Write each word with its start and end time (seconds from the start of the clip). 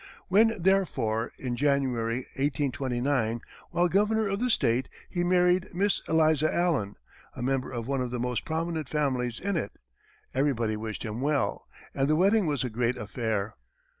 When, 0.29 0.59
therefore, 0.59 1.31
in 1.37 1.55
January, 1.55 2.25
1829, 2.35 3.39
while 3.69 3.87
governor 3.87 4.27
of 4.29 4.39
the 4.39 4.49
state, 4.49 4.89
he 5.07 5.23
married 5.23 5.75
Miss 5.75 6.01
Eliza 6.09 6.51
Allen, 6.51 6.95
a 7.35 7.43
member 7.43 7.71
of 7.71 7.85
one 7.85 8.01
of 8.01 8.09
the 8.09 8.17
most 8.19 8.43
prominent 8.43 8.89
families 8.89 9.39
in 9.39 9.55
it, 9.55 9.73
everybody 10.33 10.75
wished 10.75 11.03
him 11.05 11.21
well, 11.21 11.67
and 11.93 12.07
the 12.07 12.15
wedding 12.15 12.47
was 12.47 12.63
a 12.63 12.69
great 12.71 12.97
affair. 12.97 13.55